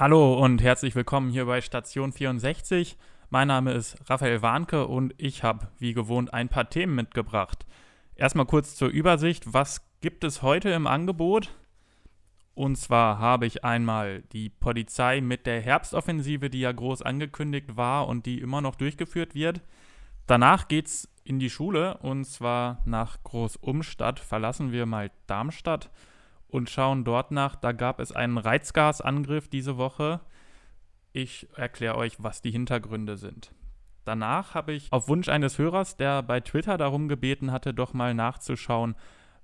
Hallo 0.00 0.34
und 0.34 0.62
herzlich 0.62 0.94
willkommen 0.94 1.28
hier 1.28 1.46
bei 1.46 1.60
Station 1.60 2.12
64. 2.12 2.96
Mein 3.30 3.48
Name 3.48 3.72
ist 3.72 3.96
Raphael 4.08 4.42
Warnke 4.42 4.86
und 4.86 5.12
ich 5.18 5.42
habe 5.42 5.66
wie 5.80 5.92
gewohnt 5.92 6.32
ein 6.32 6.48
paar 6.48 6.70
Themen 6.70 6.94
mitgebracht. 6.94 7.66
Erstmal 8.14 8.46
kurz 8.46 8.76
zur 8.76 8.90
Übersicht, 8.90 9.52
was 9.52 9.84
gibt 10.00 10.22
es 10.22 10.40
heute 10.40 10.70
im 10.70 10.86
Angebot? 10.86 11.52
Und 12.54 12.76
zwar 12.76 13.18
habe 13.18 13.46
ich 13.46 13.64
einmal 13.64 14.22
die 14.32 14.50
Polizei 14.50 15.20
mit 15.20 15.46
der 15.46 15.60
Herbstoffensive, 15.60 16.48
die 16.48 16.60
ja 16.60 16.70
groß 16.70 17.02
angekündigt 17.02 17.76
war 17.76 18.06
und 18.06 18.24
die 18.24 18.38
immer 18.38 18.60
noch 18.60 18.76
durchgeführt 18.76 19.34
wird. 19.34 19.62
Danach 20.28 20.68
geht 20.68 20.86
es 20.86 21.08
in 21.24 21.40
die 21.40 21.50
Schule 21.50 21.98
und 21.98 22.24
zwar 22.24 22.82
nach 22.84 23.20
Großumstadt. 23.24 24.20
Verlassen 24.20 24.70
wir 24.70 24.86
mal 24.86 25.10
Darmstadt 25.26 25.90
und 26.48 26.70
schauen 26.70 27.04
dort 27.04 27.30
nach. 27.30 27.56
Da 27.56 27.72
gab 27.72 28.00
es 28.00 28.12
einen 28.12 28.38
Reizgasangriff 28.38 29.48
diese 29.48 29.76
Woche. 29.76 30.20
Ich 31.12 31.48
erkläre 31.56 31.96
euch, 31.96 32.16
was 32.18 32.42
die 32.42 32.50
Hintergründe 32.50 33.16
sind. 33.16 33.52
Danach 34.04 34.54
habe 34.54 34.72
ich 34.72 34.90
auf 34.92 35.08
Wunsch 35.08 35.28
eines 35.28 35.58
Hörers, 35.58 35.96
der 35.96 36.22
bei 36.22 36.40
Twitter 36.40 36.78
darum 36.78 37.08
gebeten 37.08 37.52
hatte, 37.52 37.74
doch 37.74 37.92
mal 37.92 38.14
nachzuschauen, 38.14 38.94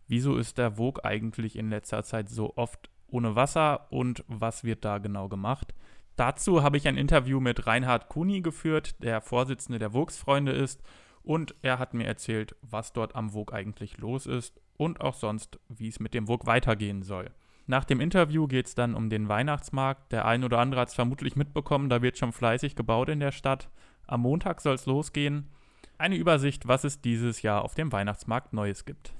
wieso 0.07 0.37
ist 0.37 0.57
der 0.57 0.73
Vogue 0.73 1.05
eigentlich 1.05 1.57
in 1.57 1.69
letzter 1.69 2.03
Zeit 2.03 2.31
so 2.31 2.57
oft 2.57 2.89
ohne 3.07 3.37
Wasser 3.37 3.93
und 3.93 4.25
was 4.27 4.65
wird 4.65 4.85
da 4.85 4.99
genau 4.99 5.29
gemacht. 5.29 5.75
Dazu 6.17 6.63
habe 6.63 6.77
ich 6.77 6.89
ein 6.89 6.97
Interview 6.97 7.41
mit 7.41 7.67
Reinhard 7.67 8.09
Kuni 8.09 8.41
geführt, 8.41 9.03
der 9.03 9.21
Vorsitzende 9.21 9.79
der 9.79 9.93
Vogues-Freunde 9.93 10.53
ist, 10.53 10.83
und 11.25 11.55
er 11.63 11.79
hat 11.79 11.95
mir 11.95 12.07
erzählt, 12.07 12.55
was 12.63 12.93
dort 12.93 13.17
am 13.17 13.31
Vogue 13.31 13.55
eigentlich 13.55 13.99
los 13.99 14.27
ist 14.27 14.61
und 14.77 15.01
auch 15.01 15.15
sonst, 15.15 15.59
wie 15.69 15.89
es 15.89 15.99
mit 15.99 16.15
dem 16.15 16.27
Vogue 16.27 16.47
weitergehen 16.47 17.03
soll. 17.03 17.31
Nach 17.67 17.85
dem 17.85 18.01
Interview 18.01 18.47
geht 18.47 18.67
es 18.67 18.75
dann 18.75 18.95
um 18.95 19.09
den 19.09 19.29
Weihnachtsmarkt. 19.29 20.13
Der 20.13 20.27
ein 20.27 20.45
oder 20.45 20.59
andere 20.59 20.83
hat 20.83 20.89
es 20.89 20.95
vermutlich 20.95 21.35
mitbekommen, 21.35 21.89
da 21.89 22.03
wird 22.03 22.19
schon 22.19 22.33
fleißig 22.33 22.77
gebaut 22.77 23.09
in 23.09 23.21
der 23.21 23.33
Stadt. 23.33 23.71
Am 24.07 24.21
Montag 24.21 24.61
soll 24.61 24.75
es 24.75 24.85
losgehen. 24.85 25.49
Eine 25.97 26.17
Übersicht, 26.17 26.69
was 26.69 26.85
es 26.85 27.01
dieses 27.01 27.41
Jahr 27.41 27.65
auf 27.65 27.75
dem 27.75 27.91
Weihnachtsmarkt 27.91 28.53
Neues 28.53 28.85
gibt. 28.85 29.15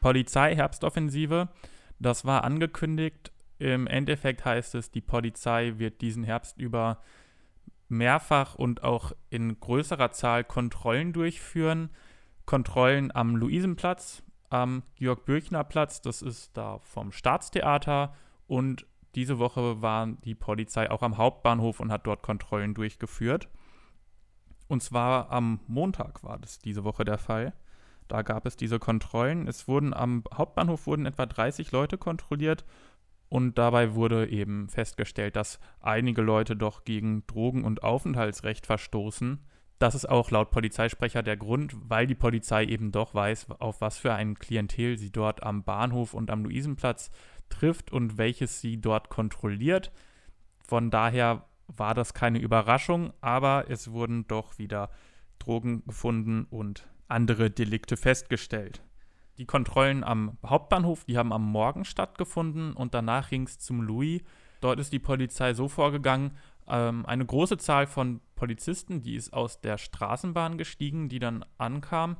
Polizei-Herbstoffensive. 0.00 1.48
Das 2.00 2.24
war 2.24 2.42
angekündigt. 2.42 3.30
Im 3.64 3.86
Endeffekt 3.86 4.44
heißt 4.44 4.74
es, 4.74 4.90
die 4.90 5.00
Polizei 5.00 5.78
wird 5.78 6.02
diesen 6.02 6.22
Herbst 6.22 6.58
über 6.58 7.00
mehrfach 7.88 8.56
und 8.56 8.82
auch 8.82 9.12
in 9.30 9.58
größerer 9.58 10.10
Zahl 10.10 10.44
Kontrollen 10.44 11.14
durchführen. 11.14 11.88
Kontrollen 12.44 13.10
am 13.16 13.36
Luisenplatz, 13.36 14.22
am 14.50 14.82
Georg-Bürchner-Platz, 14.96 16.02
das 16.02 16.20
ist 16.20 16.54
da 16.58 16.78
vom 16.80 17.10
Staatstheater. 17.10 18.12
Und 18.46 18.84
diese 19.14 19.38
Woche 19.38 19.80
war 19.80 20.08
die 20.08 20.34
Polizei 20.34 20.90
auch 20.90 21.00
am 21.00 21.16
Hauptbahnhof 21.16 21.80
und 21.80 21.90
hat 21.90 22.06
dort 22.06 22.20
Kontrollen 22.20 22.74
durchgeführt. 22.74 23.48
Und 24.68 24.82
zwar 24.82 25.30
am 25.30 25.60
Montag 25.68 26.22
war 26.22 26.38
das 26.38 26.58
diese 26.58 26.84
Woche 26.84 27.06
der 27.06 27.16
Fall. 27.16 27.54
Da 28.08 28.20
gab 28.20 28.44
es 28.44 28.58
diese 28.58 28.78
Kontrollen. 28.78 29.48
Es 29.48 29.66
wurden 29.68 29.94
am 29.94 30.22
Hauptbahnhof 30.34 30.86
wurden 30.86 31.06
etwa 31.06 31.24
30 31.24 31.72
Leute 31.72 31.96
kontrolliert 31.96 32.66
und 33.34 33.58
dabei 33.58 33.96
wurde 33.96 34.28
eben 34.28 34.68
festgestellt, 34.68 35.34
dass 35.34 35.58
einige 35.80 36.22
Leute 36.22 36.54
doch 36.54 36.84
gegen 36.84 37.26
Drogen- 37.26 37.64
und 37.64 37.82
Aufenthaltsrecht 37.82 38.64
verstoßen. 38.64 39.40
Das 39.80 39.96
ist 39.96 40.08
auch 40.08 40.30
laut 40.30 40.52
Polizeisprecher 40.52 41.24
der 41.24 41.36
Grund, 41.36 41.74
weil 41.88 42.06
die 42.06 42.14
Polizei 42.14 42.64
eben 42.64 42.92
doch 42.92 43.12
weiß, 43.12 43.50
auf 43.58 43.80
was 43.80 43.98
für 43.98 44.14
ein 44.14 44.38
Klientel 44.38 44.98
sie 44.98 45.10
dort 45.10 45.42
am 45.42 45.64
Bahnhof 45.64 46.14
und 46.14 46.30
am 46.30 46.44
Luisenplatz 46.44 47.10
trifft 47.48 47.90
und 47.90 48.18
welches 48.18 48.60
sie 48.60 48.80
dort 48.80 49.08
kontrolliert. 49.08 49.90
Von 50.64 50.92
daher 50.92 51.44
war 51.66 51.94
das 51.94 52.14
keine 52.14 52.38
Überraschung, 52.38 53.12
aber 53.20 53.64
es 53.68 53.90
wurden 53.90 54.28
doch 54.28 54.58
wieder 54.58 54.90
Drogen 55.40 55.84
gefunden 55.86 56.46
und 56.50 56.86
andere 57.08 57.50
Delikte 57.50 57.96
festgestellt. 57.96 58.80
Die 59.38 59.46
Kontrollen 59.46 60.04
am 60.04 60.38
Hauptbahnhof, 60.46 61.04
die 61.04 61.18
haben 61.18 61.32
am 61.32 61.44
Morgen 61.44 61.84
stattgefunden 61.84 62.72
und 62.72 62.94
danach 62.94 63.30
ging 63.30 63.44
es 63.44 63.58
zum 63.58 63.82
Louis. 63.82 64.22
Dort 64.60 64.78
ist 64.78 64.92
die 64.92 64.98
Polizei 64.98 65.54
so 65.54 65.68
vorgegangen, 65.68 66.36
ähm, 66.68 67.04
eine 67.06 67.26
große 67.26 67.58
Zahl 67.58 67.86
von 67.86 68.20
Polizisten, 68.36 69.02
die 69.02 69.16
ist 69.16 69.32
aus 69.32 69.60
der 69.60 69.78
Straßenbahn 69.78 70.56
gestiegen, 70.56 71.08
die 71.08 71.18
dann 71.18 71.44
ankam 71.58 72.16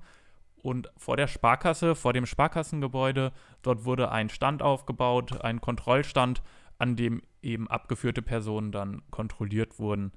und 0.65 0.91
vor 0.97 1.17
der 1.17 1.27
Sparkasse, 1.27 1.95
vor 1.95 2.15
dem 2.15 2.27
Sparkassengebäude, 2.27 3.33
dort 3.63 3.85
wurde 3.85 4.11
ein 4.11 4.31
Stand 4.31 4.63
aufgebaut, 4.63 5.43
ein 5.45 5.61
Kontrollstand, 5.61 6.43
an 6.79 6.97
dem 6.97 7.23
eben 7.43 7.69
abgeführte 7.69 8.23
Personen 8.23 8.73
dann 8.73 9.03
kontrolliert 9.11 9.79
wurden. 9.79 10.13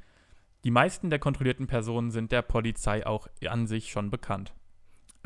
Die 0.64 0.72
meisten 0.72 1.10
der 1.10 1.20
kontrollierten 1.20 1.68
Personen 1.68 2.12
sind 2.12 2.32
der 2.32 2.42
Polizei 2.42 3.06
auch 3.06 3.28
an 3.48 3.68
sich 3.68 3.92
schon 3.92 4.10
bekannt. 4.10 4.54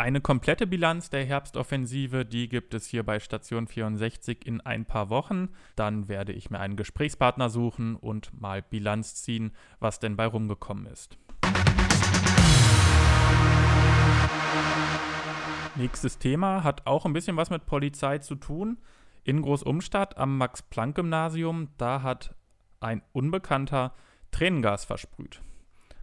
Eine 0.01 0.19
komplette 0.19 0.65
Bilanz 0.65 1.11
der 1.11 1.23
Herbstoffensive, 1.25 2.25
die 2.25 2.49
gibt 2.49 2.73
es 2.73 2.87
hier 2.87 3.03
bei 3.03 3.19
Station 3.19 3.67
64 3.67 4.47
in 4.47 4.59
ein 4.59 4.83
paar 4.83 5.11
Wochen. 5.11 5.49
Dann 5.75 6.07
werde 6.07 6.33
ich 6.33 6.49
mir 6.49 6.59
einen 6.59 6.75
Gesprächspartner 6.75 7.51
suchen 7.51 7.95
und 7.95 8.33
mal 8.33 8.63
Bilanz 8.63 9.13
ziehen, 9.13 9.51
was 9.79 9.99
denn 9.99 10.15
bei 10.15 10.25
rumgekommen 10.25 10.87
ist. 10.87 11.19
Nächstes 15.75 16.17
Thema 16.17 16.63
hat 16.63 16.87
auch 16.87 17.05
ein 17.05 17.13
bisschen 17.13 17.37
was 17.37 17.51
mit 17.51 17.67
Polizei 17.67 18.17
zu 18.17 18.33
tun. 18.33 18.79
In 19.23 19.43
Großumstadt 19.43 20.17
am 20.17 20.35
Max-Planck-Gymnasium, 20.39 21.67
da 21.77 22.01
hat 22.01 22.33
ein 22.79 23.03
Unbekannter 23.11 23.93
Tränengas 24.31 24.83
versprüht. 24.83 25.43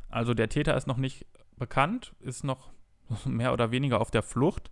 Also 0.08 0.34
der 0.34 0.48
Täter 0.48 0.76
ist 0.76 0.86
noch 0.86 0.98
nicht 0.98 1.26
bekannt, 1.56 2.14
ist 2.20 2.44
noch 2.44 2.70
mehr 3.24 3.52
oder 3.52 3.70
weniger 3.70 4.00
auf 4.00 4.10
der 4.10 4.22
Flucht. 4.22 4.70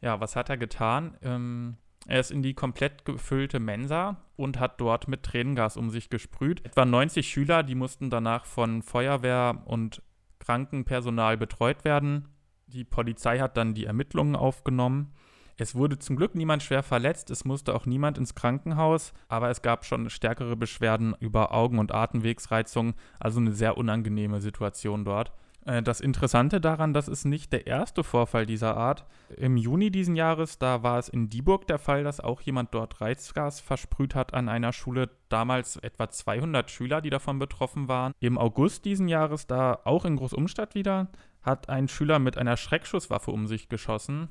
Ja, 0.00 0.20
was 0.20 0.36
hat 0.36 0.48
er 0.48 0.56
getan? 0.56 1.16
Ähm, 1.22 1.76
er 2.06 2.20
ist 2.20 2.30
in 2.30 2.42
die 2.42 2.54
komplett 2.54 3.04
gefüllte 3.04 3.60
Mensa 3.60 4.16
und 4.36 4.58
hat 4.58 4.80
dort 4.80 5.08
mit 5.08 5.24
Tränengas 5.24 5.76
um 5.76 5.90
sich 5.90 6.08
gesprüht. 6.08 6.64
Etwa 6.64 6.84
90 6.84 7.28
Schüler, 7.28 7.62
die 7.62 7.74
mussten 7.74 8.08
danach 8.08 8.46
von 8.46 8.82
Feuerwehr 8.82 9.62
und 9.66 10.02
Krankenpersonal 10.38 11.36
betreut 11.36 11.84
werden. 11.84 12.28
Die 12.66 12.84
Polizei 12.84 13.40
hat 13.40 13.56
dann 13.56 13.74
die 13.74 13.84
Ermittlungen 13.84 14.36
aufgenommen. 14.36 15.12
Es 15.60 15.74
wurde 15.74 15.98
zum 15.98 16.14
Glück 16.14 16.36
niemand 16.36 16.62
schwer 16.62 16.84
verletzt, 16.84 17.30
es 17.30 17.44
musste 17.44 17.74
auch 17.74 17.84
niemand 17.84 18.16
ins 18.16 18.36
Krankenhaus, 18.36 19.12
aber 19.26 19.50
es 19.50 19.60
gab 19.60 19.84
schon 19.84 20.08
stärkere 20.08 20.56
Beschwerden 20.56 21.16
über 21.18 21.52
Augen- 21.52 21.80
und 21.80 21.92
Atemwegsreizungen, 21.92 22.94
also 23.18 23.40
eine 23.40 23.52
sehr 23.52 23.76
unangenehme 23.76 24.40
Situation 24.40 25.04
dort. 25.04 25.32
Äh, 25.64 25.82
das 25.82 26.00
Interessante 26.00 26.60
daran, 26.60 26.92
das 26.92 27.08
ist 27.08 27.24
nicht 27.24 27.52
der 27.52 27.66
erste 27.66 28.04
Vorfall 28.04 28.46
dieser 28.46 28.76
Art. 28.76 29.06
Im 29.36 29.56
Juni 29.56 29.90
diesen 29.90 30.16
Jahres, 30.16 30.58
da 30.58 30.82
war 30.82 30.98
es 30.98 31.08
in 31.08 31.28
Dieburg 31.28 31.66
der 31.66 31.78
Fall, 31.78 32.04
dass 32.04 32.20
auch 32.20 32.40
jemand 32.40 32.74
dort 32.74 33.00
Reizgas 33.00 33.60
versprüht 33.60 34.14
hat 34.14 34.34
an 34.34 34.48
einer 34.48 34.72
Schule. 34.72 35.10
Damals 35.28 35.76
etwa 35.76 36.08
200 36.08 36.70
Schüler, 36.70 37.00
die 37.00 37.10
davon 37.10 37.38
betroffen 37.38 37.88
waren. 37.88 38.12
Im 38.20 38.38
August 38.38 38.84
diesen 38.84 39.08
Jahres, 39.08 39.46
da 39.46 39.78
auch 39.84 40.04
in 40.04 40.16
Großumstadt 40.16 40.74
wieder, 40.74 41.08
hat 41.42 41.68
ein 41.68 41.88
Schüler 41.88 42.18
mit 42.18 42.38
einer 42.38 42.56
Schreckschusswaffe 42.56 43.30
um 43.30 43.46
sich 43.46 43.68
geschossen. 43.68 44.28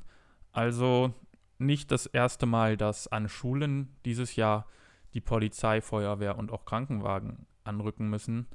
Also 0.52 1.14
nicht 1.58 1.90
das 1.90 2.06
erste 2.06 2.46
Mal, 2.46 2.76
dass 2.76 3.08
an 3.08 3.28
Schulen 3.28 3.96
dieses 4.04 4.36
Jahr 4.36 4.66
die 5.14 5.20
Polizei, 5.20 5.80
Feuerwehr 5.80 6.38
und 6.38 6.52
auch 6.52 6.64
Krankenwagen 6.64 7.46
anrücken 7.64 8.08
müssen. 8.08 8.46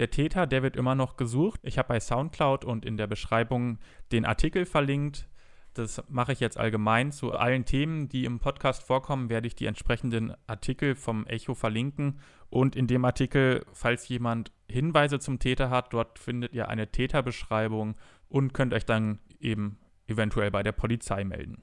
Der 0.00 0.10
Täter, 0.10 0.46
der 0.46 0.62
wird 0.62 0.76
immer 0.76 0.94
noch 0.94 1.18
gesucht. 1.18 1.60
Ich 1.62 1.76
habe 1.76 1.88
bei 1.88 2.00
SoundCloud 2.00 2.64
und 2.64 2.86
in 2.86 2.96
der 2.96 3.06
Beschreibung 3.06 3.78
den 4.12 4.24
Artikel 4.24 4.64
verlinkt. 4.64 5.28
Das 5.74 6.02
mache 6.08 6.32
ich 6.32 6.40
jetzt 6.40 6.56
allgemein. 6.56 7.12
Zu 7.12 7.32
allen 7.32 7.66
Themen, 7.66 8.08
die 8.08 8.24
im 8.24 8.38
Podcast 8.38 8.82
vorkommen, 8.82 9.28
werde 9.28 9.46
ich 9.46 9.56
die 9.56 9.66
entsprechenden 9.66 10.32
Artikel 10.46 10.94
vom 10.94 11.26
Echo 11.26 11.52
verlinken. 11.52 12.18
Und 12.48 12.76
in 12.76 12.86
dem 12.86 13.04
Artikel, 13.04 13.66
falls 13.74 14.08
jemand 14.08 14.52
Hinweise 14.70 15.18
zum 15.18 15.38
Täter 15.38 15.68
hat, 15.68 15.92
dort 15.92 16.18
findet 16.18 16.54
ihr 16.54 16.68
eine 16.68 16.90
Täterbeschreibung 16.90 17.94
und 18.30 18.54
könnt 18.54 18.72
euch 18.72 18.86
dann 18.86 19.18
eben 19.38 19.78
eventuell 20.06 20.50
bei 20.50 20.62
der 20.62 20.72
Polizei 20.72 21.24
melden. 21.24 21.62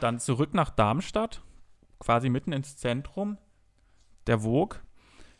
Dann 0.00 0.18
zurück 0.18 0.52
nach 0.52 0.68
Darmstadt, 0.68 1.40
quasi 1.98 2.28
mitten 2.28 2.52
ins 2.52 2.76
Zentrum. 2.76 3.38
Der 4.26 4.40
Vogue 4.40 4.78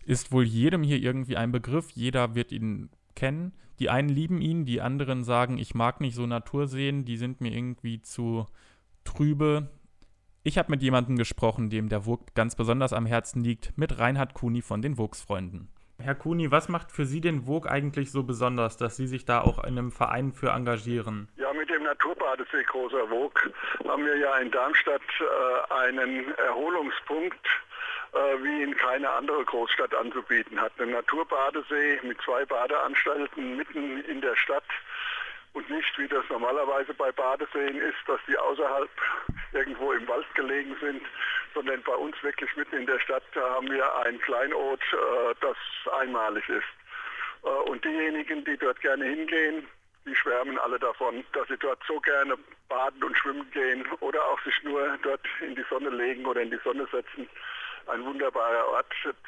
ist 0.05 0.33
wohl 0.33 0.45
jedem 0.45 0.83
hier 0.83 0.99
irgendwie 0.99 1.37
ein 1.37 1.53
Begriff. 1.53 1.91
Jeder 1.91 2.35
wird 2.35 2.53
ihn 2.53 2.91
kennen. 3.15 3.53
Die 3.79 3.91
einen 3.91 4.09
lieben 4.09 4.41
ihn, 4.41 4.65
die 4.65 4.81
anderen 4.81 5.25
sagen, 5.25 5.59
ich 5.59 5.75
mag 5.75 6.01
nicht 6.01 6.15
so 6.15 6.27
Natur 6.27 6.69
sehen, 6.69 7.05
die 7.05 7.17
sind 7.17 7.41
mir 7.41 7.53
irgendwie 7.53 8.01
zu 8.03 8.47
trübe. 9.05 9.69
Ich 10.43 10.59
habe 10.59 10.71
mit 10.71 10.83
jemandem 10.83 11.17
gesprochen, 11.17 11.71
dem 11.71 11.89
der 11.89 12.03
Vogue 12.03 12.27
ganz 12.35 12.55
besonders 12.55 12.93
am 12.93 13.07
Herzen 13.07 13.43
liegt, 13.43 13.77
mit 13.77 13.99
Reinhard 13.99 14.35
Kuni 14.35 14.63
von 14.63 14.83
den 14.83 14.99
Vogues-Freunden. 14.99 15.69
Herr 15.99 16.15
Kuni, 16.15 16.51
was 16.51 16.69
macht 16.69 16.93
für 16.93 17.07
Sie 17.07 17.21
den 17.21 17.45
Vogue 17.45 17.71
eigentlich 17.71 18.11
so 18.11 18.25
besonders, 18.25 18.77
dass 18.77 18.97
Sie 18.97 19.07
sich 19.07 19.25
da 19.25 19.41
auch 19.41 19.59
in 19.65 19.79
einem 19.79 19.91
Verein 19.91 20.33
für 20.33 20.51
engagieren? 20.51 21.29
Ja, 21.37 21.53
mit 21.53 21.71
dem 21.71 21.85
Naturbadesee 21.85 22.65
Großer 22.65 23.11
Wog 23.11 23.51
haben 23.89 24.05
wir 24.05 24.17
ja 24.19 24.37
in 24.39 24.51
Darmstadt 24.51 25.01
äh, 25.21 25.73
einen 25.75 26.35
Erholungspunkt, 26.35 27.47
äh, 27.47 27.74
wie 28.15 28.63
ihn 28.63 28.77
keine 28.77 29.11
andere 29.11 29.45
Großstadt 29.45 29.95
anzubieten 29.95 30.61
hat. 30.61 30.73
Einen 30.79 30.93
Naturbadesee 30.93 32.01
mit 32.03 32.21
zwei 32.23 32.45
Badeanstalten 32.45 33.57
mitten 33.57 34.03
in 34.05 34.21
der 34.21 34.37
Stadt 34.37 34.65
und 35.55 35.71
nicht, 35.71 35.99
wie 35.99 36.09
das 36.09 36.25
normalerweise 36.29 36.93
bei 36.95 37.13
Badeseen 37.13 37.77
ist, 37.77 37.99
dass 38.07 38.21
die 38.27 38.37
außerhalb 38.37 38.91
irgendwo 39.53 39.93
im 39.93 40.07
Wald 40.09 40.27
gelegen 40.35 40.77
sind, 40.81 41.03
sondern 41.55 41.81
bei 41.83 41.95
uns 41.95 42.21
wirklich 42.23 42.55
mitten 42.57 42.77
in 42.77 42.87
der 42.87 42.99
Stadt 42.99 43.23
haben 43.37 43.71
wir 43.71 43.97
ein 44.05 44.21
Kleinod, 44.21 44.81
äh, 44.93 45.35
das 45.41 45.57
einmalig 46.01 46.49
ist. 46.49 46.65
Äh, 47.45 47.49
und 47.71 47.85
diejenigen, 47.85 48.45
die 48.45 48.57
dort 48.57 48.81
gerne 48.81 49.05
hingehen, 49.05 49.67
die 50.07 50.17
schwärmen 50.17 50.59
alle 50.59 50.79
davon, 50.79 51.25
dass 51.33 51.47
sie 51.47 51.57
dort 51.57 51.81
so 51.87 52.01
gerne 52.01 52.37
baden 52.69 53.03
und 53.05 53.17
schwimmen 53.17 53.49
gehen 53.53 53.87
oder 54.01 54.25
auch 54.27 54.43
sich 54.43 54.61
nur 54.65 54.99
dort 55.03 55.25
in 55.41 55.55
die 55.55 55.65
Sonne 55.71 55.91
legen 55.91 56.27
oder 56.27 56.43
in 56.43 56.51
die 56.51 56.61
Sonne 56.65 56.87
setzen. 56.91 57.29
Ein 57.87 58.05
wunderbarer 58.05 58.69
Ort 58.69 58.87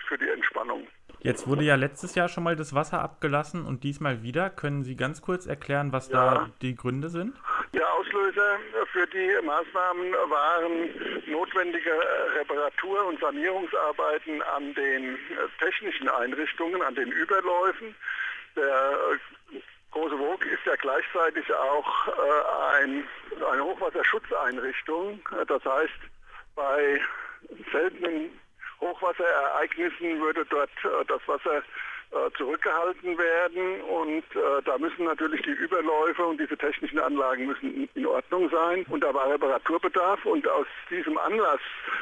für 0.08 0.18
die 0.18 0.28
Entspannung. 0.28 0.86
Jetzt 1.20 1.48
wurde 1.48 1.64
ja 1.64 1.74
letztes 1.74 2.14
Jahr 2.14 2.28
schon 2.28 2.44
mal 2.44 2.56
das 2.56 2.74
Wasser 2.74 3.00
abgelassen 3.00 3.66
und 3.66 3.82
diesmal 3.84 4.22
wieder. 4.22 4.50
Können 4.50 4.84
Sie 4.84 4.96
ganz 4.96 5.22
kurz 5.22 5.46
erklären, 5.46 5.92
was 5.92 6.08
ja. 6.08 6.34
da 6.34 6.50
die 6.62 6.76
Gründe 6.76 7.08
sind? 7.08 7.36
Der 7.74 7.92
Auslöser 7.94 8.58
für 8.92 9.06
die 9.08 9.44
Maßnahmen 9.44 10.12
waren 10.12 11.26
notwendige 11.26 11.90
Reparatur- 12.38 13.06
und 13.06 13.18
Sanierungsarbeiten 13.20 14.40
an 14.42 14.74
den 14.74 15.18
technischen 15.58 16.08
Einrichtungen, 16.08 16.80
an 16.82 16.94
den 16.94 17.10
Überläufen. 17.10 17.94
Der 18.54 18.98
Große 19.90 20.18
Wog 20.18 20.44
ist 20.44 20.64
ja 20.66 20.76
gleichzeitig 20.76 21.52
auch 21.54 22.08
äh, 22.08 22.82
ein, 22.82 23.04
eine 23.50 23.64
Hochwasserschutzeinrichtung. 23.64 25.20
Das 25.48 25.64
heißt, 25.64 26.00
bei 26.54 27.00
seltenen 27.72 28.30
Hochwasserereignissen 28.80 30.20
würde 30.20 30.44
dort 30.46 30.70
äh, 30.84 31.04
das 31.06 31.20
Wasser 31.26 31.58
äh, 31.58 32.30
zurückgehalten 32.36 33.18
werden. 33.18 33.80
Und 33.82 34.24
äh, 34.36 34.62
da 34.64 34.78
müssen 34.78 35.04
natürlich 35.04 35.42
die 35.42 35.50
Überläufe 35.50 36.24
und 36.24 36.40
diese 36.40 36.56
technischen 36.56 36.98
Anlagen 36.98 37.46
müssen 37.46 37.88
in 37.94 38.06
Ordnung 38.06 38.48
sein. 38.50 38.84
Und 38.88 39.02
da 39.02 39.12
war 39.12 39.30
Reparaturbedarf. 39.30 40.24
Und 40.24 40.48
aus 40.48 40.66
diesem 40.90 41.18
Anlass 41.18 41.60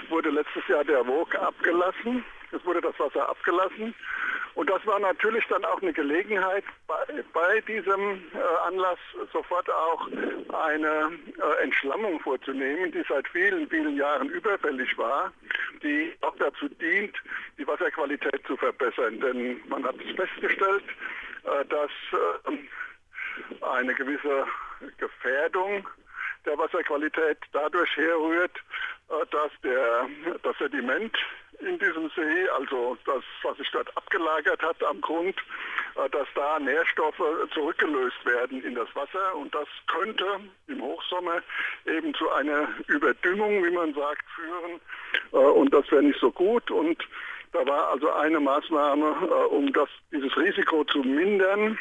wurde 0.09 0.31
letztes 0.31 0.67
Jahr 0.69 0.85
der 0.85 1.07
Wog 1.07 1.35
abgelassen. 1.37 2.25
Es 2.53 2.65
wurde 2.65 2.81
das 2.81 2.99
Wasser 2.99 3.29
abgelassen 3.29 3.95
und 4.55 4.71
das 4.71 4.87
war 4.87 5.01
natürlich 5.01 5.45
dann 5.49 5.65
auch 5.65 5.83
eine 5.83 5.93
Gelegenheit, 5.93 6.65
bei, 6.87 7.25
bei 7.33 7.61
diesem 7.63 8.23
äh, 8.33 8.67
Anlass 8.67 8.99
sofort 9.33 9.69
auch 9.71 10.09
eine 10.53 11.11
äh, 11.39 11.63
Entschlammung 11.63 12.21
vorzunehmen, 12.21 12.93
die 12.93 13.05
seit 13.09 13.27
vielen, 13.29 13.69
vielen 13.69 13.97
Jahren 13.97 14.29
überfällig 14.29 14.97
war, 14.97 15.33
die 15.83 16.13
auch 16.21 16.37
dazu 16.39 16.69
dient, 16.69 17.17
die 17.59 17.67
Wasserqualität 17.67 18.47
zu 18.47 18.57
verbessern. 18.57 19.21
Denn 19.21 19.61
man 19.69 19.85
hat 19.85 19.97
festgestellt, 20.17 20.85
äh, 21.45 21.65
dass 21.67 21.91
äh, 22.13 23.67
eine 23.67 23.95
gewisse 23.95 24.47
Gefährdung 24.99 25.89
der 26.45 26.59
Wasserqualität 26.59 27.39
dadurch 27.53 27.97
herrührt, 27.97 28.57
äh, 29.09 29.27
dass 29.31 29.51
der, 29.63 30.09
das 30.43 30.57
Sediment 30.59 31.17
in 31.61 31.79
diesem 31.79 32.11
See, 32.11 32.49
also 32.57 32.97
das, 33.07 33.23
was 33.43 33.57
sich 33.57 33.71
dort 33.71 33.95
abgelagert 33.97 34.63
hat 34.63 34.83
am 34.85 35.01
Grund, 35.01 35.37
äh, 35.97 36.09
dass 36.11 36.27
da 36.35 36.59
Nährstoffe 36.59 37.23
zurückgelöst 37.53 38.25
werden 38.25 38.63
in 38.63 38.75
das 38.75 38.89
Wasser. 38.95 39.35
Und 39.37 39.55
das 39.55 39.69
könnte 39.87 40.41
im 40.67 40.83
Hochsommer 40.83 41.43
eben 41.87 42.15
zu 42.15 42.31
einer 42.33 42.69
Überdüngung, 42.87 43.65
wie 43.65 43.71
man 43.71 43.95
sagt, 43.95 44.25
führen. 44.35 44.81
Äh, 45.33 45.37
und 45.37 45.73
das 45.73 45.91
wäre 45.91 46.03
nicht 46.03 46.21
so 46.21 46.31
gut. 46.31 46.71
Und 46.71 46.99
da 47.55 47.67
war 47.67 47.89
also 47.91 48.13
eine 48.13 48.39
Maßnahme, 48.41 49.13
um 49.51 49.73
das, 49.73 49.89
dieses 50.13 50.37
Risiko 50.37 50.85
zu 50.85 50.99
mindern, 50.99 51.79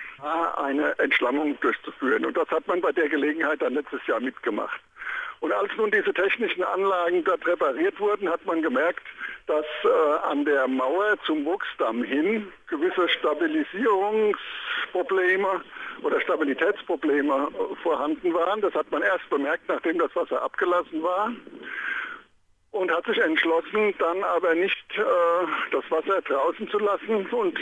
eine 0.57 0.97
Entschlammung 0.99 1.59
durchzuführen. 1.61 2.25
Und 2.25 2.37
das 2.37 2.47
hat 2.49 2.67
man 2.67 2.79
bei 2.79 2.91
der 2.91 3.09
Gelegenheit 3.09 3.59
dann 3.61 3.73
letztes 3.73 4.05
Jahr 4.05 4.19
mitgemacht. 4.19 4.79
Und 5.39 5.51
als 5.51 5.71
nun 5.75 5.89
diese 5.89 6.13
technischen 6.13 6.63
Anlagen 6.63 7.23
dort 7.23 7.47
repariert 7.47 7.99
wurden, 7.99 8.29
hat 8.29 8.45
man 8.45 8.61
gemerkt, 8.61 9.01
dass 9.47 9.65
äh, 9.83 9.87
an 10.29 10.45
der 10.45 10.67
Mauer 10.69 11.17
zum 11.25 11.43
Wuchsdamm 11.43 12.03
hin 12.03 12.47
gewisse 12.67 13.09
Stabilisierungsprobleme 13.09 15.61
oder 16.03 16.21
Stabilitätsprobleme 16.21 17.33
äh, 17.33 17.75
vorhanden 17.81 18.33
waren. 18.33 18.61
Das 18.61 18.73
hat 18.73 18.89
man 18.91 19.01
erst 19.01 19.29
bemerkt, 19.29 19.67
nachdem 19.67 19.97
das 19.97 20.15
Wasser 20.15 20.41
abgelassen 20.41 21.03
war 21.03 21.33
und 22.73 22.91
hat 22.91 23.05
sich 23.05 23.19
entschlossen, 23.19 23.93
dann 23.99 24.23
aber 24.23 24.55
nicht 24.55 24.85
äh, 24.97 25.01
das 25.71 25.83
Wasser 25.89 26.21
draußen 26.21 26.67
zu 26.69 26.79
lassen 26.79 27.25
und 27.27 27.57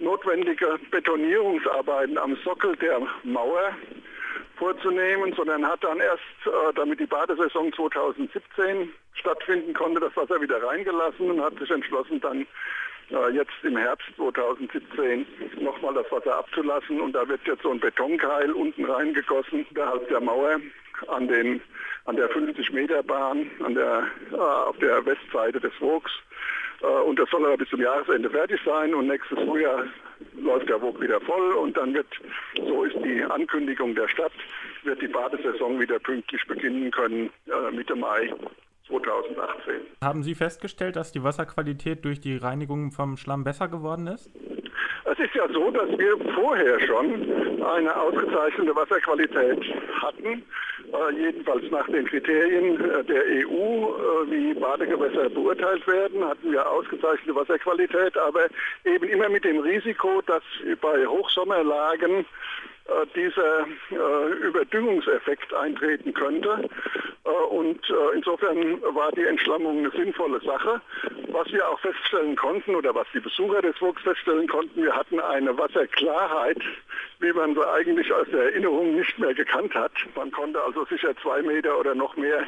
notwendige 0.00 0.78
Betonierungsarbeiten 0.90 2.18
am 2.18 2.36
Sockel 2.44 2.76
der 2.76 3.00
Mauer 3.22 3.72
vorzunehmen, 4.56 5.32
sondern 5.34 5.64
hat 5.64 5.82
dann 5.84 6.00
erst, 6.00 6.22
äh, 6.46 6.74
damit 6.74 6.98
die 6.98 7.06
Badesaison 7.06 7.72
2017 7.72 8.92
stattfinden 9.14 9.72
konnte, 9.74 10.00
das 10.00 10.16
Wasser 10.16 10.40
wieder 10.40 10.60
reingelassen 10.60 11.30
und 11.30 11.40
hat 11.40 11.56
sich 11.60 11.70
entschlossen, 11.70 12.20
dann 12.20 12.44
äh, 13.10 13.30
jetzt 13.30 13.52
im 13.62 13.76
Herbst 13.76 14.08
2017 14.16 15.24
nochmal 15.60 15.94
das 15.94 16.10
Wasser 16.10 16.36
abzulassen. 16.36 17.00
Und 17.00 17.12
da 17.12 17.26
wird 17.28 17.46
jetzt 17.46 17.62
so 17.62 17.70
ein 17.70 17.78
Betonkeil 17.78 18.50
unten 18.50 18.84
reingegossen, 18.84 19.64
unterhalb 19.70 20.08
der 20.08 20.20
Mauer 20.20 20.58
an, 21.06 21.28
den, 21.28 21.60
an 22.04 22.16
der 22.16 22.30
50-Meter-Bahn 22.30 23.50
an 23.64 23.74
der, 23.74 24.04
äh, 24.32 24.36
auf 24.36 24.76
der 24.78 25.04
Westseite 25.06 25.60
des 25.60 25.72
Wogs. 25.80 26.10
Äh, 26.82 26.86
und 26.86 27.18
das 27.18 27.30
soll 27.30 27.44
aber 27.44 27.56
bis 27.56 27.68
zum 27.68 27.80
Jahresende 27.80 28.30
fertig 28.30 28.60
sein 28.64 28.94
und 28.94 29.06
nächstes 29.06 29.38
Frühjahr 29.38 29.84
läuft 30.36 30.68
der 30.68 30.80
Wog 30.80 31.00
wieder 31.00 31.20
voll 31.20 31.52
und 31.52 31.76
dann 31.76 31.94
wird, 31.94 32.08
so 32.56 32.84
ist 32.84 32.96
die 33.04 33.22
Ankündigung 33.22 33.94
der 33.94 34.08
Stadt, 34.08 34.32
wird 34.82 35.00
die 35.00 35.08
Badesaison 35.08 35.78
wieder 35.80 35.98
pünktlich 35.98 36.44
beginnen 36.46 36.90
können 36.90 37.30
äh, 37.46 37.70
Mitte 37.74 37.94
Mai 37.94 38.32
2018. 38.88 39.74
Haben 40.02 40.22
Sie 40.22 40.34
festgestellt, 40.34 40.96
dass 40.96 41.12
die 41.12 41.22
Wasserqualität 41.22 42.04
durch 42.04 42.20
die 42.20 42.36
Reinigung 42.36 42.90
vom 42.90 43.16
Schlamm 43.16 43.44
besser 43.44 43.68
geworden 43.68 44.06
ist? 44.06 44.30
Es 45.04 45.18
ist 45.18 45.34
ja 45.34 45.48
so, 45.52 45.70
dass 45.70 45.88
wir 45.98 46.16
vorher 46.34 46.80
schon 46.80 47.62
eine 47.62 47.96
ausgezeichnete 47.96 48.74
Wasserqualität 48.74 49.60
hatten, 50.00 50.42
jedenfalls 51.16 51.70
nach 51.70 51.86
den 51.86 52.06
Kriterien 52.06 52.78
äh, 52.90 53.04
der 53.04 53.22
EU, 53.22 53.88
äh, 53.88 54.30
wie 54.30 54.54
Badegewässer 54.54 55.28
beurteilt 55.30 55.86
werden, 55.86 56.24
hatten 56.24 56.52
wir 56.52 56.68
ausgezeichnete 56.70 57.34
Wasserqualität, 57.34 58.16
aber 58.16 58.46
eben 58.84 59.08
immer 59.08 59.28
mit 59.28 59.44
dem 59.44 59.60
Risiko, 59.60 60.22
dass 60.26 60.42
bei 60.80 61.06
Hochsommerlagen 61.06 62.24
äh, 62.88 63.06
dieser 63.14 63.66
äh, 63.90 64.46
Überdüngungseffekt 64.46 65.52
eintreten 65.52 66.14
könnte. 66.14 66.68
Äh, 67.28 67.44
und 67.54 67.80
insofern 68.14 68.80
war 68.94 69.12
die 69.12 69.24
Entschlammung 69.24 69.78
eine 69.78 69.90
sinnvolle 69.90 70.40
Sache. 70.40 70.80
Was 71.28 71.50
wir 71.52 71.68
auch 71.68 71.78
feststellen 71.80 72.36
konnten 72.36 72.74
oder 72.74 72.94
was 72.94 73.06
die 73.12 73.20
Besucher 73.20 73.60
des 73.62 73.80
Wuchs 73.80 74.02
feststellen 74.02 74.48
konnten, 74.48 74.82
wir 74.82 74.94
hatten 74.94 75.20
eine 75.20 75.56
Wasserklarheit, 75.56 76.58
wie 77.20 77.32
man 77.32 77.54
sie 77.54 77.68
eigentlich 77.68 78.12
aus 78.12 78.26
der 78.32 78.44
Erinnerung 78.44 78.96
nicht 78.96 79.18
mehr 79.18 79.34
gekannt 79.34 79.74
hat. 79.74 79.92
Man 80.16 80.30
konnte 80.30 80.62
also 80.62 80.84
sicher 80.86 81.14
zwei 81.22 81.42
Meter 81.42 81.78
oder 81.78 81.94
noch 81.94 82.16
mehr 82.16 82.46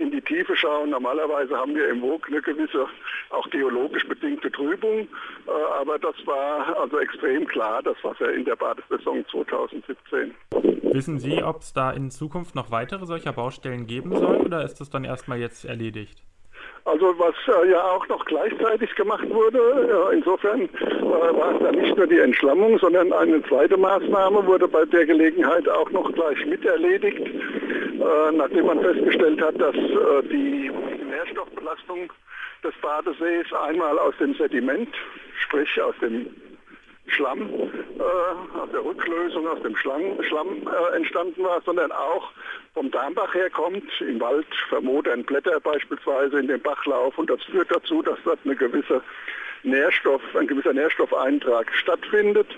in 0.00 0.10
die 0.10 0.20
Tiefe 0.22 0.56
schauen. 0.56 0.90
Normalerweise 0.90 1.56
haben 1.56 1.74
wir 1.74 1.88
im 1.88 2.00
Wog 2.02 2.26
eine 2.28 2.40
gewisse, 2.40 2.86
auch 3.28 3.48
geologisch 3.50 4.06
bedingte 4.08 4.50
Trübung, 4.50 5.00
äh, 5.00 5.50
aber 5.78 5.98
das 5.98 6.14
war 6.24 6.76
also 6.80 6.98
extrem 6.98 7.46
klar, 7.46 7.82
das 7.82 7.96
Wasser 8.02 8.32
in 8.32 8.44
der 8.44 8.56
Badesaison 8.56 9.24
2017. 9.30 10.34
Wissen 10.82 11.18
Sie, 11.18 11.42
ob 11.42 11.60
es 11.60 11.72
da 11.72 11.90
in 11.92 12.10
Zukunft 12.10 12.54
noch 12.54 12.70
weitere 12.70 13.06
solcher 13.06 13.32
Baustellen 13.32 13.86
geben 13.86 14.16
soll 14.16 14.38
oder 14.38 14.64
ist 14.64 14.80
das 14.80 14.90
dann 14.90 15.04
erstmal 15.04 15.38
jetzt 15.38 15.64
erledigt? 15.64 16.24
Also 16.84 17.14
was 17.18 17.34
äh, 17.46 17.70
ja 17.70 17.82
auch 17.82 18.08
noch 18.08 18.24
gleichzeitig 18.24 18.94
gemacht 18.94 19.28
wurde, 19.30 19.58
äh, 19.58 20.16
insofern 20.16 20.62
äh, 20.62 21.02
war 21.02 21.54
es 21.54 21.62
dann 21.62 21.74
nicht 21.74 21.96
nur 21.96 22.06
die 22.06 22.18
Entschlammung, 22.18 22.78
sondern 22.78 23.12
eine 23.12 23.42
zweite 23.44 23.76
Maßnahme 23.76 24.46
wurde 24.46 24.66
bei 24.66 24.84
der 24.86 25.06
Gelegenheit 25.06 25.68
auch 25.68 25.90
noch 25.90 26.10
gleich 26.12 26.44
mit 26.46 26.64
erledigt, 26.64 27.20
äh, 27.20 27.79
nachdem 28.32 28.66
man 28.66 28.80
festgestellt 28.80 29.40
hat, 29.40 29.60
dass 29.60 29.74
äh, 29.74 30.22
die 30.30 30.70
Nährstoffbelastung 31.08 32.12
des 32.62 32.74
Badesees 32.80 33.52
einmal 33.52 33.98
aus 33.98 34.14
dem 34.18 34.34
Sediment, 34.34 34.88
sprich 35.38 35.80
aus 35.80 35.94
dem 36.00 36.26
Schlamm, 37.06 37.50
äh, 37.98 38.58
aus 38.58 38.70
der 38.72 38.84
Rücklösung 38.84 39.46
aus 39.48 39.60
dem 39.62 39.76
Schlamm, 39.76 40.22
Schlamm 40.22 40.68
äh, 40.68 40.96
entstanden 40.96 41.42
war, 41.42 41.60
sondern 41.62 41.90
auch 41.92 42.30
vom 42.74 42.90
Darmbach 42.90 43.34
herkommt, 43.34 43.84
im 44.00 44.20
Wald 44.20 44.46
vermodern 44.68 45.24
Blätter 45.24 45.58
beispielsweise 45.60 46.38
in 46.38 46.46
den 46.46 46.60
Bachlauf 46.60 47.18
und 47.18 47.30
das 47.30 47.42
führt 47.44 47.70
dazu, 47.70 48.02
dass 48.02 48.18
dort 48.24 48.38
eine 48.44 48.54
gewisse 48.54 49.02
Nährstoff, 49.62 50.22
ein 50.34 50.46
gewisser 50.46 50.72
Nährstoffeintrag 50.72 51.70
stattfindet. 51.74 52.48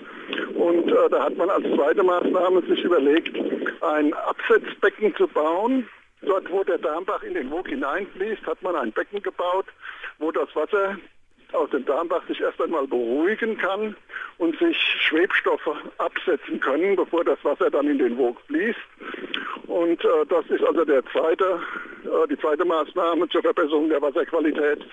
Und 0.55 0.91
äh, 0.91 1.09
da 1.09 1.23
hat 1.23 1.37
man 1.37 1.49
als 1.49 1.65
zweite 1.75 2.03
Maßnahme 2.03 2.61
sich 2.63 2.83
überlegt, 2.83 3.35
ein 3.81 4.13
Absetzbecken 4.13 5.15
zu 5.15 5.27
bauen. 5.27 5.87
Dort, 6.21 6.49
wo 6.49 6.63
der 6.63 6.77
Darmbach 6.77 7.21
in 7.23 7.33
den 7.33 7.51
Wog 7.51 7.67
hineinfließt, 7.67 8.45
hat 8.45 8.61
man 8.61 8.75
ein 8.75 8.93
Becken 8.93 9.21
gebaut, 9.21 9.65
wo 10.19 10.31
das 10.31 10.55
Wasser 10.55 10.97
aus 11.51 11.69
dem 11.69 11.85
Darmbach 11.85 12.25
sich 12.27 12.41
erst 12.41 12.61
einmal 12.61 12.87
beruhigen 12.87 13.57
kann 13.57 13.95
und 14.37 14.57
sich 14.57 14.77
Schwebstoffe 14.77 15.75
absetzen 15.97 16.59
können, 16.59 16.95
bevor 16.95 17.23
das 17.23 17.43
Wasser 17.43 17.69
dann 17.69 17.87
in 17.87 17.99
den 17.99 18.17
Wog 18.17 18.39
fließt. 18.47 18.79
Und 19.67 20.03
äh, 20.03 20.25
das 20.29 20.45
ist 20.47 20.63
also 20.63 20.83
der 20.83 21.05
zweite, 21.05 21.59
äh, 22.03 22.27
die 22.27 22.37
zweite 22.37 22.65
Maßnahme 22.65 23.27
zur 23.29 23.41
Verbesserung 23.41 23.89
der 23.89 24.01
Wasserqualität. 24.01 24.85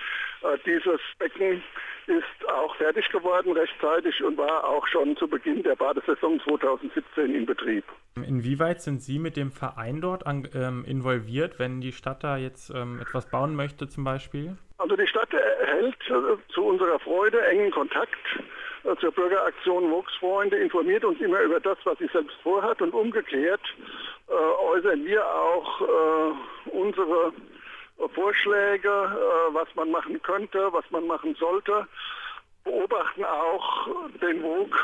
Äh, 0.43 0.59
dieses 0.65 1.01
Becken 1.19 1.63
ist 2.07 2.49
auch 2.49 2.75
fertig 2.77 3.09
geworden 3.11 3.53
rechtzeitig 3.53 4.23
und 4.23 4.37
war 4.39 4.65
auch 4.65 4.87
schon 4.87 5.17
zu 5.17 5.29
Beginn 5.29 5.63
der 5.63 5.77
Badesaison 5.77 6.41
2017 6.41 7.35
in 7.35 7.47
Betrieb. 7.47 7.85
Inwieweit 8.17 8.83
sind 8.83 9.03
Sie 9.03 9.19
mit 9.19 9.37
dem 9.37 9.53
Verein 9.53 10.01
dort 10.01 10.27
an, 10.27 10.49
ähm, 10.55 10.85
involviert, 10.87 11.59
wenn 11.59 11.81
die 11.81 11.93
Stadt 11.93 12.25
da 12.25 12.37
jetzt 12.37 12.71
ähm, 12.71 13.01
etwas 13.01 13.31
bauen 13.31 13.55
möchte 13.55 13.89
zum 13.89 14.05
Beispiel? 14.05 14.57
Also 14.79 14.97
die 14.97 15.07
Stadt 15.07 15.33
erhält 15.33 15.97
äh, 16.09 16.53
zu 16.53 16.65
unserer 16.65 16.99
Freude 16.99 17.41
engen 17.47 17.71
Kontakt 17.71 18.19
äh, 18.85 18.97
zur 18.97 19.13
Bürgeraktion 19.13 19.91
Volksfreunde, 19.91 20.57
informiert 20.57 21.05
uns 21.05 21.21
immer 21.21 21.41
über 21.41 21.61
das, 21.61 21.79
was 21.85 21.99
sie 21.99 22.09
selbst 22.13 22.37
vorhat 22.43 22.81
und 22.83 22.95
umgekehrt 22.95 23.61
äh, 24.29 24.33
äußern 24.33 25.05
wir 25.05 25.25
auch 25.27 25.81
äh, 25.81 26.71
unsere 26.71 27.33
Vorschläge, 28.09 28.89
äh, 28.89 29.55
was 29.55 29.69
man 29.75 29.91
machen 29.91 30.23
könnte, 30.23 30.73
was 30.73 30.85
man 30.91 31.07
machen 31.07 31.35
sollte, 31.37 31.87
beobachten 32.65 33.25
auch 33.25 33.89
den 34.21 34.43
Wog 34.43 34.77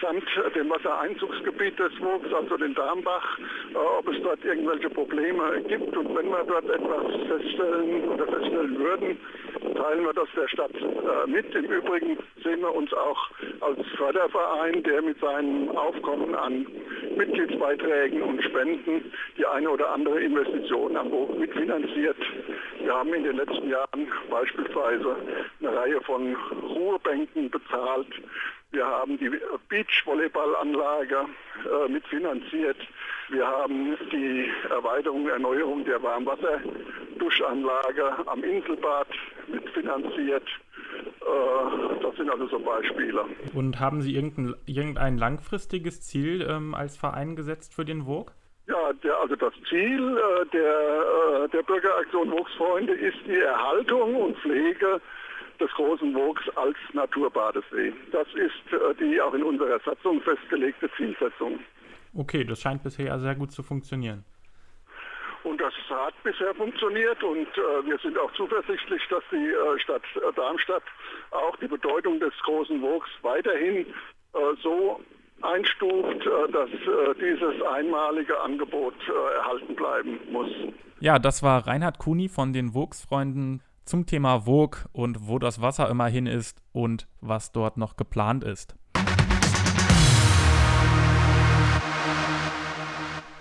samt 0.00 0.24
dem 0.54 0.70
Wassereinzugsgebiet 0.70 1.78
des 1.78 1.92
Wogs, 2.00 2.32
also 2.32 2.56
den 2.56 2.74
Darmbach, 2.74 3.38
äh, 3.38 3.76
ob 3.76 4.08
es 4.08 4.22
dort 4.22 4.44
irgendwelche 4.44 4.90
Probleme 4.90 5.60
gibt. 5.68 5.96
Und 5.96 6.16
wenn 6.16 6.28
wir 6.28 6.44
dort 6.44 6.68
etwas 6.68 7.06
feststellen 7.26 8.08
oder 8.08 8.26
feststellen 8.26 8.78
würden, 8.78 9.20
teilen 9.76 10.04
wir 10.04 10.12
das 10.12 10.28
der 10.36 10.48
Stadt 10.48 10.74
äh, 10.74 11.30
mit. 11.30 11.54
Im 11.54 11.64
Übrigen 11.64 12.18
sehen 12.42 12.60
wir 12.60 12.74
uns 12.74 12.92
auch 12.92 13.30
als 13.60 13.80
Förderverein, 13.96 14.82
der 14.82 15.02
mit 15.02 15.18
seinem 15.20 15.70
Aufkommen 15.76 16.34
an 16.34 16.66
Mitgliedsbeiträgen 17.18 18.22
und 18.22 18.42
Spenden 18.42 19.12
die 19.36 19.44
eine 19.44 19.68
oder 19.70 19.90
andere 19.90 20.20
Investition 20.20 20.96
am 20.96 21.10
Bogen 21.10 21.40
mitfinanziert. 21.40 22.16
Wir 22.80 22.94
haben 22.94 23.12
in 23.12 23.24
den 23.24 23.36
letzten 23.36 23.68
Jahren 23.68 24.08
beispielsweise 24.30 25.16
eine 25.60 25.76
Reihe 25.76 26.00
von 26.02 26.36
Ruhebänken 26.62 27.50
bezahlt. 27.50 28.06
Wir 28.70 28.86
haben 28.86 29.18
die 29.18 29.30
Beachvolleyballanlage 29.68 31.26
äh, 31.64 31.88
mitfinanziert. 31.90 32.76
Wir 33.30 33.46
haben 33.46 33.96
die 34.12 34.50
Erweiterung, 34.70 35.26
Erneuerung 35.28 35.84
der 35.84 36.02
Warmwasserduschanlage 36.02 38.26
am 38.26 38.42
Inselbad 38.44 39.08
mitfinanziert. 39.48 40.44
Äh, 41.28 42.02
das 42.02 42.16
sind 42.16 42.30
also 42.30 42.46
so 42.48 42.58
Beispiele. 42.58 43.24
Und 43.54 43.80
haben 43.80 44.02
Sie 44.02 44.14
irgendein, 44.14 44.54
irgendein 44.66 45.18
langfristiges 45.18 46.00
Ziel 46.02 46.46
ähm, 46.48 46.74
als 46.74 46.96
Verein 46.96 47.36
gesetzt 47.36 47.74
für 47.74 47.84
den 47.84 48.06
WOG? 48.06 48.32
Ja, 48.66 48.92
der, 49.02 49.18
also 49.18 49.34
das 49.36 49.54
Ziel 49.68 50.18
äh, 50.18 50.46
der, 50.52 51.44
äh, 51.44 51.48
der 51.48 51.62
Bürgeraktion 51.62 52.30
Wuchsfreunde 52.30 52.92
ist 52.92 53.18
die 53.26 53.38
Erhaltung 53.38 54.14
und 54.14 54.36
Pflege 54.38 55.00
des 55.58 55.70
großen 55.72 56.14
Wogs 56.14 56.42
als 56.56 56.76
Naturbadesee. 56.92 57.92
Das 58.12 58.26
ist 58.34 58.72
äh, 58.72 58.94
die 59.00 59.20
auch 59.20 59.34
in 59.34 59.42
unserer 59.42 59.80
Satzung 59.80 60.20
festgelegte 60.20 60.90
Zielsetzung. 60.96 61.58
Okay, 62.14 62.44
das 62.44 62.60
scheint 62.60 62.82
bisher 62.82 63.18
sehr 63.18 63.34
gut 63.34 63.52
zu 63.52 63.62
funktionieren. 63.62 64.24
Und 65.48 65.60
das 65.60 65.72
hat 65.88 66.14
bisher 66.22 66.54
funktioniert 66.54 67.22
und 67.22 67.48
äh, 67.56 67.86
wir 67.86 67.98
sind 68.02 68.18
auch 68.18 68.30
zuversichtlich, 68.34 69.00
dass 69.08 69.22
die 69.32 69.36
äh, 69.36 69.78
Stadt 69.78 70.02
äh, 70.16 70.32
Darmstadt 70.34 70.82
auch 71.30 71.56
die 71.56 71.68
Bedeutung 71.68 72.20
des 72.20 72.34
großen 72.44 72.82
Wogs 72.82 73.08
weiterhin 73.22 73.86
äh, 74.34 74.38
so 74.62 75.00
einstuft, 75.40 76.26
äh, 76.26 76.52
dass 76.52 76.68
äh, 76.68 77.14
dieses 77.18 77.62
einmalige 77.62 78.38
Angebot 78.40 78.94
erhalten 79.36 79.74
bleiben 79.74 80.20
muss. 80.30 80.50
Ja, 81.00 81.18
das 81.18 81.42
war 81.42 81.66
Reinhard 81.66 81.98
Kuni 81.98 82.28
von 82.28 82.52
den 82.52 82.72
Vogsfreunden 82.74 83.62
zum 83.86 84.04
Thema 84.04 84.40
Vog 84.44 84.84
und 84.92 85.28
wo 85.28 85.38
das 85.38 85.62
Wasser 85.62 85.88
immer 85.88 86.08
hin 86.08 86.26
ist 86.26 86.60
und 86.72 87.08
was 87.22 87.52
dort 87.52 87.78
noch 87.78 87.96
geplant 87.96 88.44
ist. 88.44 88.76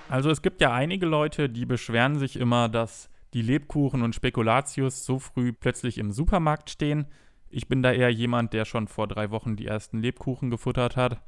Also 0.10 0.30
es 0.30 0.42
gibt 0.42 0.62
ja 0.62 0.74
einige 0.74 1.06
Leute, 1.06 1.50
die 1.50 1.66
beschweren 1.66 2.18
sich 2.18 2.38
immer, 2.40 2.70
dass 2.70 3.10
die 3.34 3.42
Lebkuchen 3.42 4.02
und 4.02 4.16
Spekulatius 4.16 5.04
so 5.04 5.20
früh 5.20 5.52
plötzlich 5.52 5.98
im 5.98 6.12
Supermarkt 6.12 6.70
stehen. 6.70 7.08
Ich 7.50 7.68
bin 7.68 7.84
da 7.84 7.92
eher 7.92 8.10
jemand, 8.10 8.54
der 8.54 8.66
schon 8.66 8.88
vor 8.88 9.08
drei 9.08 9.32
Wochen 9.32 9.56
die 9.58 9.68
ersten 9.68 10.00
Lebkuchen 10.00 10.50
gefuttert 10.50 10.96
hat. 10.96 11.22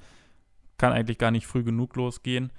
Kann 0.78 0.94
eigentlich 0.94 1.18
gar 1.18 1.32
nicht 1.32 1.46
früh 1.46 1.64
genug 1.64 1.96
losgehen. 1.98 2.52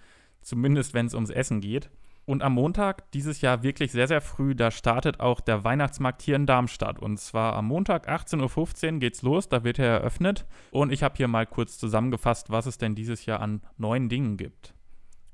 Zumindest 0.42 0.92
wenn 0.92 1.06
es 1.06 1.14
ums 1.14 1.30
Essen 1.30 1.60
geht. 1.60 1.90
Und 2.26 2.42
am 2.42 2.52
Montag, 2.54 3.10
dieses 3.12 3.40
Jahr 3.40 3.62
wirklich 3.62 3.90
sehr, 3.90 4.06
sehr 4.06 4.20
früh, 4.20 4.54
da 4.54 4.70
startet 4.70 5.20
auch 5.20 5.40
der 5.40 5.64
Weihnachtsmarkt 5.64 6.22
hier 6.22 6.36
in 6.36 6.46
Darmstadt. 6.46 6.98
Und 6.98 7.18
zwar 7.18 7.56
am 7.56 7.66
Montag 7.66 8.08
18.15 8.08 8.92
Uhr 8.92 8.98
geht's 9.00 9.22
los, 9.22 9.48
da 9.48 9.64
wird 9.64 9.78
er 9.78 9.86
eröffnet. 9.86 10.46
Und 10.70 10.92
ich 10.92 11.02
habe 11.02 11.16
hier 11.16 11.28
mal 11.28 11.46
kurz 11.46 11.78
zusammengefasst, 11.78 12.50
was 12.50 12.66
es 12.66 12.78
denn 12.78 12.94
dieses 12.94 13.26
Jahr 13.26 13.40
an 13.40 13.62
neuen 13.78 14.08
Dingen 14.08 14.36
gibt. 14.36 14.74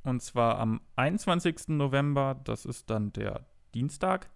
Und 0.06 0.22
zwar 0.22 0.60
am 0.60 0.80
21. 0.94 1.66
November, 1.66 2.40
das 2.44 2.64
ist 2.64 2.90
dann 2.90 3.12
der 3.12 3.44
Dienstag. 3.74 4.30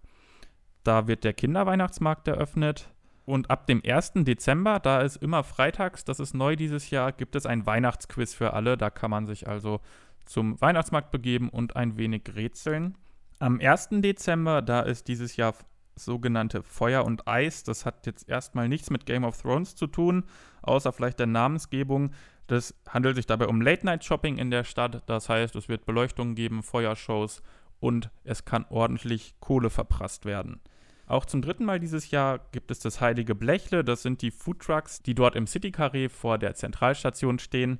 Da 0.83 1.07
wird 1.07 1.23
der 1.23 1.31
Kinderweihnachtsmarkt 1.31 2.27
eröffnet. 2.27 2.93
Und 3.23 3.49
ab 3.49 3.67
dem 3.67 3.81
1. 3.85 4.11
Dezember, 4.15 4.81
da 4.81 4.99
ist 4.99 5.15
immer 5.15 5.45
freitags, 5.45 6.03
das 6.03 6.19
ist 6.19 6.33
neu 6.33 6.57
dieses 6.57 6.89
Jahr, 6.89 7.13
gibt 7.13 7.37
es 7.37 7.45
ein 7.45 7.65
Weihnachtsquiz 7.65 8.33
für 8.33 8.51
alle. 8.51 8.75
Da 8.75 8.89
kann 8.89 9.11
man 9.11 9.27
sich 9.27 9.47
also 9.47 9.79
zum 10.25 10.59
Weihnachtsmarkt 10.59 11.09
begeben 11.09 11.47
und 11.47 11.77
ein 11.77 11.95
wenig 11.95 12.23
rätseln. 12.35 12.97
Am 13.39 13.61
1. 13.61 13.89
Dezember, 14.01 14.61
da 14.61 14.81
ist 14.81 15.07
dieses 15.07 15.37
Jahr 15.37 15.55
sogenannte 15.95 16.63
Feuer 16.63 17.05
und 17.05 17.29
Eis. 17.29 17.63
Das 17.63 17.85
hat 17.85 18.05
jetzt 18.05 18.27
erstmal 18.27 18.67
nichts 18.67 18.89
mit 18.89 19.05
Game 19.05 19.23
of 19.23 19.41
Thrones 19.41 19.75
zu 19.75 19.87
tun, 19.87 20.25
außer 20.63 20.91
vielleicht 20.91 21.19
der 21.19 21.27
Namensgebung. 21.27 22.11
Das 22.51 22.75
handelt 22.85 23.15
sich 23.15 23.25
dabei 23.25 23.47
um 23.47 23.61
Late-Night-Shopping 23.61 24.37
in 24.37 24.51
der 24.51 24.65
Stadt. 24.65 25.03
Das 25.05 25.29
heißt, 25.29 25.55
es 25.55 25.69
wird 25.69 25.85
Beleuchtungen 25.85 26.35
geben, 26.35 26.63
Feuershows 26.63 27.41
und 27.79 28.09
es 28.25 28.43
kann 28.43 28.65
ordentlich 28.67 29.35
Kohle 29.39 29.69
verprasst 29.69 30.25
werden. 30.25 30.59
Auch 31.07 31.25
zum 31.25 31.41
dritten 31.41 31.63
Mal 31.63 31.79
dieses 31.79 32.11
Jahr 32.11 32.39
gibt 32.51 32.69
es 32.69 32.79
das 32.79 32.99
Heilige 32.99 33.35
Blechle. 33.35 33.85
Das 33.85 34.01
sind 34.01 34.21
die 34.21 34.31
Foodtrucks, 34.31 35.01
die 35.01 35.15
dort 35.15 35.37
im 35.37 35.47
City 35.47 35.69
Carré 35.69 36.09
vor 36.09 36.37
der 36.37 36.53
Zentralstation 36.53 37.39
stehen. 37.39 37.79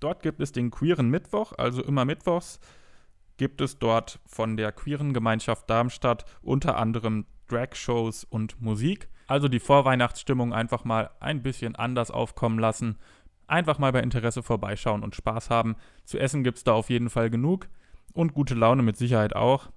Dort 0.00 0.24
gibt 0.24 0.40
es 0.40 0.50
den 0.50 0.72
Queeren 0.72 1.08
Mittwoch, 1.08 1.52
also 1.56 1.80
immer 1.80 2.04
Mittwochs 2.04 2.58
gibt 3.36 3.60
es 3.60 3.78
dort 3.78 4.18
von 4.26 4.56
der 4.56 4.72
Queeren 4.72 5.12
Gemeinschaft 5.12 5.70
Darmstadt 5.70 6.24
unter 6.42 6.76
anderem 6.76 7.26
Drag-Shows 7.46 8.24
und 8.24 8.60
Musik. 8.60 9.08
Also 9.28 9.48
die 9.48 9.60
Vorweihnachtsstimmung 9.60 10.52
einfach 10.52 10.84
mal 10.84 11.10
ein 11.20 11.42
bisschen 11.42 11.76
anders 11.76 12.10
aufkommen 12.10 12.58
lassen 12.58 12.98
Einfach 13.52 13.78
mal 13.78 13.92
bei 13.92 14.00
Interesse 14.00 14.42
vorbeischauen 14.42 15.02
und 15.02 15.14
Spaß 15.14 15.50
haben. 15.50 15.76
Zu 16.06 16.18
essen 16.18 16.42
gibt 16.42 16.56
es 16.56 16.64
da 16.64 16.72
auf 16.72 16.88
jeden 16.88 17.10
Fall 17.10 17.28
genug 17.28 17.68
und 18.14 18.32
gute 18.32 18.54
Laune 18.54 18.82
mit 18.82 18.96
Sicherheit 18.96 19.36
auch. 19.36 19.68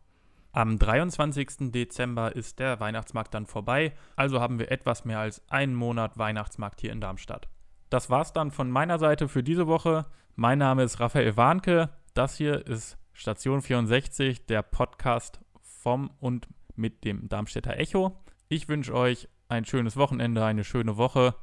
Am 0.54 0.80
23. 0.80 1.74
Dezember 1.74 2.34
ist 2.34 2.60
der 2.60 2.80
Weihnachtsmarkt 2.80 3.34
dann 3.34 3.46
vorbei, 3.46 3.92
also 4.16 4.40
haben 4.40 4.60
wir 4.60 4.72
etwas 4.72 5.04
mehr 5.04 5.20
als 5.20 5.44
einen 5.50 5.76
Monat 5.76 6.18
Weihnachtsmarkt 6.18 6.80
hier 6.80 6.94
in 6.94 7.02
Darmstadt. 7.02 7.50
Das 7.90 8.10
war's 8.10 8.32
dann 8.32 8.50
von 8.50 8.72
meiner 8.72 8.98
Seite 8.98 9.28
für 9.28 9.44
diese 9.44 9.68
Woche. 9.68 10.06
Mein 10.36 10.60
Name 10.60 10.84
ist 10.84 11.02
Raphael 11.02 11.36
Warnke. 11.36 11.90
Das 12.14 12.38
hier 12.38 12.66
ist 12.66 12.98
Station 13.12 13.62
64, 13.62 14.46
der 14.46 14.62
Podcast 14.62 15.42
vom 15.60 16.12
und 16.22 16.48
mit 16.78 17.04
dem 17.04 17.28
Darmstädter 17.28 17.76
Echo. 17.76 18.24
Ich 18.48 18.70
wünsche 18.70 18.94
euch 18.94 19.28
ein 19.50 19.66
schönes 19.66 19.98
Wochenende, 19.98 20.46
eine 20.46 20.64
schöne 20.64 20.96
Woche. 20.96 21.36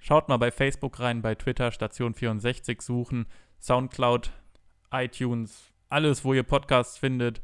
Schaut 0.00 0.28
mal 0.28 0.38
bei 0.38 0.50
Facebook 0.50 0.98
rein, 0.98 1.20
bei 1.20 1.34
Twitter 1.34 1.70
Station 1.70 2.14
64 2.14 2.80
suchen, 2.80 3.26
Soundcloud, 3.60 4.32
iTunes, 4.90 5.70
alles, 5.90 6.24
wo 6.24 6.32
ihr 6.32 6.42
Podcasts 6.42 6.96
findet. 6.96 7.42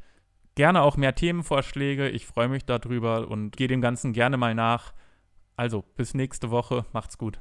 Gerne 0.54 0.80
auch 0.80 0.96
mehr 0.96 1.14
Themenvorschläge, 1.14 2.08
ich 2.08 2.26
freue 2.26 2.48
mich 2.48 2.64
darüber 2.64 3.28
und 3.28 3.54
gehe 3.56 3.68
dem 3.68 3.82
Ganzen 3.82 4.14
gerne 4.14 4.38
mal 4.38 4.54
nach. 4.54 4.94
Also, 5.54 5.82
bis 5.96 6.14
nächste 6.14 6.50
Woche, 6.50 6.86
macht's 6.92 7.18
gut. 7.18 7.38